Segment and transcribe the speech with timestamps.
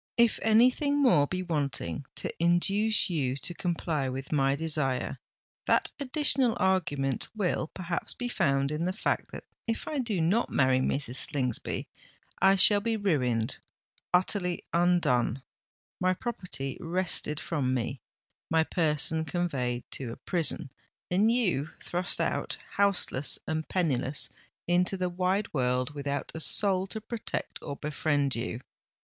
[0.17, 5.19] If any thing more be wanting to induce you to comply with my desire,
[5.67, 10.49] that additional argument will, perhaps, be found in the fact that if I do not
[10.49, 11.17] marry Mrs.
[11.17, 11.87] Slingsby,
[12.41, 21.69] I shall be ruined—utterly undone—my property wrested from me—my person conveyed to a prison—and you
[21.79, 24.29] thrust out, houseless and penniless,
[24.67, 28.61] into the wide world, without a soul to protect or befriend you.